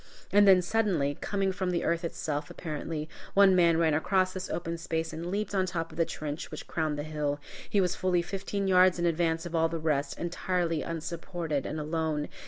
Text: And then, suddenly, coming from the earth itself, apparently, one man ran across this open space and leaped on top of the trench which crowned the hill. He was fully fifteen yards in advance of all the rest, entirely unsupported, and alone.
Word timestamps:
And 0.31 0.47
then, 0.47 0.63
suddenly, 0.63 1.19
coming 1.21 1.51
from 1.51 1.69
the 1.69 1.83
earth 1.83 2.03
itself, 2.03 2.49
apparently, 2.49 3.07
one 3.35 3.55
man 3.55 3.77
ran 3.77 3.93
across 3.93 4.33
this 4.33 4.49
open 4.49 4.79
space 4.79 5.13
and 5.13 5.29
leaped 5.29 5.53
on 5.53 5.67
top 5.67 5.91
of 5.91 5.97
the 5.99 6.05
trench 6.05 6.49
which 6.49 6.65
crowned 6.65 6.97
the 6.97 7.03
hill. 7.03 7.39
He 7.69 7.79
was 7.79 7.93
fully 7.95 8.23
fifteen 8.23 8.67
yards 8.67 8.97
in 8.97 9.05
advance 9.05 9.45
of 9.45 9.53
all 9.53 9.69
the 9.69 9.77
rest, 9.77 10.17
entirely 10.17 10.81
unsupported, 10.81 11.67
and 11.67 11.79
alone. 11.79 12.29